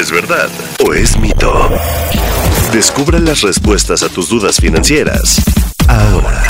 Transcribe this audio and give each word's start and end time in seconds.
¿Es 0.00 0.10
verdad 0.10 0.48
o 0.82 0.94
es 0.94 1.18
mito? 1.18 1.68
Descubra 2.72 3.18
las 3.18 3.42
respuestas 3.42 4.02
a 4.02 4.08
tus 4.08 4.30
dudas 4.30 4.56
financieras 4.56 5.42
ahora. 5.88 6.42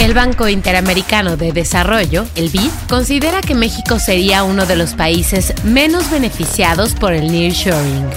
El 0.00 0.12
Banco 0.12 0.48
Interamericano 0.48 1.36
de 1.36 1.52
Desarrollo, 1.52 2.26
el 2.34 2.48
BID, 2.48 2.68
considera 2.88 3.42
que 3.42 3.54
México 3.54 4.00
sería 4.00 4.42
uno 4.42 4.66
de 4.66 4.74
los 4.74 4.94
países 4.94 5.54
menos 5.62 6.10
beneficiados 6.10 6.94
por 6.94 7.12
el 7.12 7.30
nearshoring. 7.30 8.08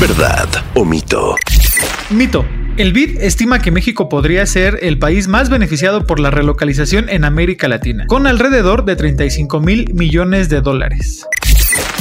¿Verdad 0.00 0.48
o 0.72 0.86
mito? 0.86 1.36
Mito. 2.08 2.46
El 2.78 2.94
BID 2.94 3.20
estima 3.20 3.60
que 3.60 3.70
México 3.70 4.08
podría 4.08 4.46
ser 4.46 4.78
el 4.80 4.98
país 4.98 5.28
más 5.28 5.50
beneficiado 5.50 6.06
por 6.06 6.18
la 6.18 6.30
relocalización 6.30 7.10
en 7.10 7.24
América 7.24 7.68
Latina, 7.68 8.06
con 8.06 8.26
alrededor 8.26 8.86
de 8.86 8.96
35 8.96 9.60
mil 9.60 9.92
millones 9.92 10.48
de 10.48 10.62
dólares. 10.62 11.26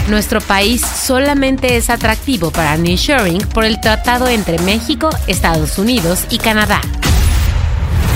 Nuestro 0.10 0.42
país 0.42 0.82
solamente 0.82 1.78
es 1.78 1.90
atractivo 1.90 2.52
para 2.52 2.76
nearshoring 2.76 3.40
por 3.54 3.64
el 3.64 3.80
tratado 3.80 4.28
entre 4.28 4.60
México, 4.60 5.10
Estados 5.28 5.78
Unidos 5.78 6.26
y 6.30 6.40
Canadá. 6.40 6.82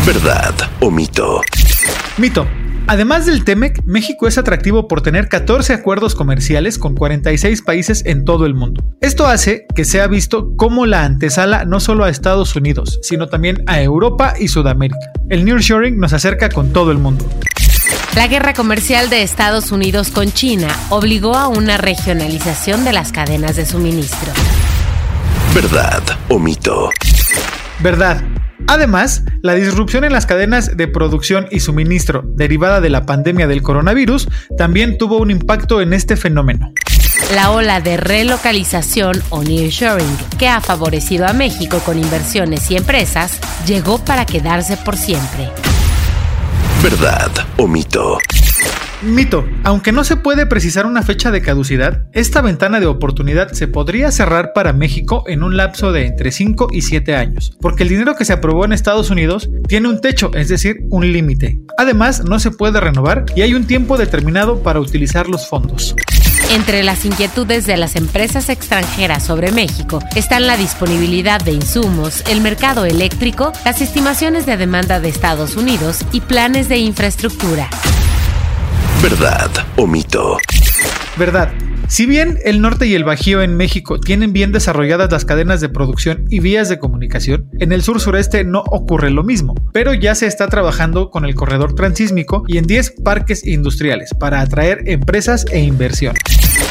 ¿Verdad 0.05 0.54
o 0.82 0.91
mito? 0.91 1.41
Mito. 2.18 2.46
Además 2.90 3.26
del 3.26 3.44
TEMEC, 3.44 3.84
México 3.86 4.27
es 4.27 4.38
atractivo 4.38 4.88
por 4.88 5.02
tener 5.02 5.27
14 5.27 5.73
acuerdos 5.73 6.16
comerciales 6.16 6.77
con 6.77 6.96
46 6.96 7.62
países 7.62 8.04
en 8.05 8.24
todo 8.24 8.46
el 8.46 8.54
mundo. 8.54 8.84
Esto 9.02 9.27
hace 9.27 9.66
que 9.76 9.84
sea 9.84 10.08
visto 10.08 10.55
como 10.55 10.85
la 10.85 11.04
antesala 11.04 11.66
no 11.66 11.80
solo 11.80 12.04
a 12.04 12.10
Estados 12.10 12.55
Unidos, 12.55 12.99
sino 13.02 13.27
también 13.27 13.63
a 13.68 13.82
Europa 13.82 14.34
y 14.40 14.48
Sudamérica. 14.49 15.12
El 15.30 15.44
nearshoring 15.44 15.99
nos 15.99 16.13
acerca 16.13 16.49
con 16.49 16.72
todo 16.72 16.91
el 16.91 16.98
mundo. 16.98 17.26
La 18.17 18.26
guerra 18.26 18.55
comercial 18.55 19.12
de 19.12 19.21
Estados 19.21 19.71
Unidos 19.71 20.09
con 20.09 20.31
China 20.31 20.76
obligó 20.89 21.35
a 21.35 21.48
una 21.48 21.77
regionalización 21.77 22.84
de 22.84 22.91
las 22.91 23.12
cadenas 23.12 23.55
de 23.55 23.63
suministro. 23.67 24.34
¿Verdad 25.53 26.01
o 26.27 26.40
mito? 26.40 26.90
Verdad. 27.77 28.24
Además, 28.65 29.21
la 29.43 29.54
disrupción 29.54 30.04
en 30.04 30.13
las 30.13 30.26
cadenas 30.26 30.76
de 30.76 30.87
producción 30.87 31.48
y 31.51 31.59
suministro 31.59 32.24
derivada 32.26 32.82
de 32.82 32.90
la 32.90 33.05
pandemia 33.05 33.46
del 33.46 33.62
coronavirus 33.62 34.27
también 34.57 34.98
tuvo 34.98 35.18
un 35.18 35.29
impacto 35.29 35.79
en 35.79 35.93
este 35.93 36.18
fenómeno. 36.18 36.74
La 37.35 37.52
ola 37.52 37.81
de 37.81 37.98
relocalización 37.98 39.21
o 39.29 39.43
nearshoring 39.43 40.18
que 40.40 40.48
ha 40.48 40.59
favorecido 40.59 41.27
a 41.27 41.34
México 41.34 41.77
con 41.85 41.99
inversiones 41.99 42.71
y 42.71 42.77
empresas 42.77 43.40
llegó 43.68 44.04
para 44.04 44.26
quedarse 44.26 44.76
por 44.76 44.98
siempre. 44.98 45.52
¿Verdad 46.90 47.32
o 47.57 47.68
mito? 47.68 48.18
Mito. 49.02 49.46
Aunque 49.66 49.91
no 49.91 50.05
se 50.05 50.16
puede 50.16 50.46
precisar 50.46 50.85
una 50.85 51.04
fecha 51.04 51.32
de 51.32 51.41
caducidad, 51.41 52.05
esta 52.13 52.40
ventana 52.41 52.80
de 52.80 52.85
oportunidad 52.85 53.52
se 53.52 53.68
podría 53.68 54.10
cerrar 54.10 54.54
para 54.54 54.71
México 54.71 55.26
en 55.27 55.43
un 55.43 55.58
lapso 55.58 55.91
de 55.91 56.05
entre 56.05 56.32
5 56.32 56.70
y 56.71 56.84
7 56.84 57.13
años, 57.13 57.58
porque 57.60 57.84
el 57.84 57.90
dinero 57.90 58.15
que 58.15 58.24
se 58.24 58.32
aprobó 58.32 58.63
en 58.63 58.71
Estados 58.71 59.10
Unidos 59.10 59.49
tiene 59.68 59.90
un 59.90 59.99
techo, 59.99 60.32
es 60.34 60.48
decir, 60.48 60.77
un 60.90 61.12
límite. 61.12 61.60
Además, 61.77 62.24
no 62.24 62.40
se 62.40 62.52
puede 62.52 62.80
renovar 62.80 63.26
y 63.35 63.41
hay 63.41 63.54
un 63.54 63.68
tiempo 63.68 63.98
determinado 63.98 64.63
para 64.63 64.80
utilizar 64.80 65.28
los 65.28 65.46
fondos. 65.46 65.94
Entre 66.50 66.81
las 66.81 67.03
inquietudes 67.03 67.66
de 67.66 67.75
las 67.75 67.97
empresas 67.97 68.47
extranjeras 68.47 69.25
sobre 69.25 69.51
México 69.51 70.00
están 70.16 70.47
la 70.47 70.56
disponibilidad 70.56 71.41
de 71.41 71.51
insumos, 71.51 72.23
el 72.29 72.40
mercado 72.40 72.85
eléctrico, 72.85 73.51
las 73.66 73.81
estimaciones 73.81 74.45
de 74.45 74.56
demanda 74.56 75.01
de 75.01 75.09
Estados 75.09 75.57
Unidos 75.57 76.06
y 76.13 76.22
planes 76.22 76.69
de 76.69 76.78
infraestructura. 76.78 77.69
¿Verdad 79.01 79.51
o 79.75 79.85
mito? 79.85 80.38
Verdad. 81.18 81.66
Si 81.90 82.06
bien 82.06 82.38
el 82.44 82.62
norte 82.62 82.85
y 82.85 82.96
el 82.96 83.06
bajío 83.06 83.41
en 83.41 83.56
México 83.56 83.97
tienen 83.97 84.34
bien 84.34 84.52
desarrolladas 84.52 85.09
las 85.09 85.24
cadenas 85.24 85.62
de 85.62 85.69
producción 85.69 86.25
y 86.30 86.41
vías 86.41 86.68
de 86.68 86.80
comunicación, 86.80 87.50
en 87.59 87.72
el 87.72 87.81
sur 87.81 88.02
sureste 88.02 88.44
no 88.44 88.63
ocurre 88.72 89.09
lo 89.09 89.24
mismo, 89.24 89.56
pero 89.72 89.94
ya 89.94 90.14
se 90.14 90.28
está 90.28 90.48
trabajando 90.48 91.09
con 91.09 91.24
el 91.24 91.34
corredor 91.34 91.75
transísmico 91.75 92.44
y 92.46 92.58
en 92.58 92.68
10 92.68 92.96
parques 93.03 93.48
industriales 93.48 94.14
para 94.14 94.42
atraer 94.42 94.84
empresas 94.86 95.46
e 95.50 95.62
inversión. 95.62 96.16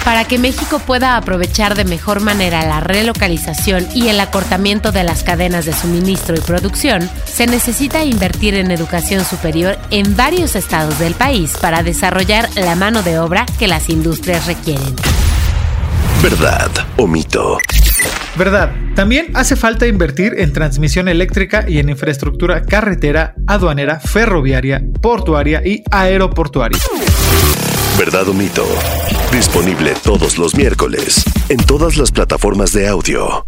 Para 0.04 0.25
que 0.25 0.38
México 0.38 0.78
pueda 0.78 1.16
aprovechar 1.16 1.75
de 1.75 1.84
mejor 1.84 2.21
manera 2.21 2.65
la 2.66 2.81
relocalización 2.81 3.87
y 3.94 4.09
el 4.09 4.21
acortamiento 4.21 4.93
de 4.93 5.03
las 5.03 5.25
cadenas 5.25 5.65
de 5.65 5.72
suministro 5.72 6.37
y 6.37 6.41
producción, 6.41 7.09
se 7.25 7.47
necesita 7.47 8.04
invertir 8.04 8.54
en 8.54 8.71
educación 8.71 9.25
superior 9.25 9.78
en 9.91 10.15
varios 10.15 10.54
estados 10.54 10.98
del 10.98 11.15
país 11.15 11.54
para 11.60 11.83
desarrollar 11.83 12.48
la 12.54 12.77
mano 12.77 13.03
de 13.03 13.19
obra 13.19 13.47
que 13.59 13.66
las 13.66 13.88
industrias 13.88 14.47
requieren. 14.47 14.94
¿Verdad 16.22 16.71
o 16.97 17.06
mito? 17.06 17.59
Verdad. 18.37 18.71
También 18.94 19.31
hace 19.34 19.56
falta 19.56 19.87
invertir 19.87 20.34
en 20.38 20.53
transmisión 20.53 21.09
eléctrica 21.09 21.65
y 21.69 21.78
en 21.78 21.88
infraestructura 21.88 22.62
carretera, 22.62 23.34
aduanera, 23.47 24.00
ferroviaria, 24.00 24.82
portuaria 25.00 25.62
y 25.65 25.82
aeroportuaria. 25.91 26.78
¿Verdad 27.99 28.28
o 28.28 28.34
mito? 28.34 28.65
Disponible 29.32 29.94
todos 30.03 30.38
los 30.38 30.54
miércoles 30.54 31.25
en 31.49 31.59
todas 31.59 31.97
las 31.97 32.10
plataformas 32.10 32.72
de 32.72 32.88
audio. 32.88 33.46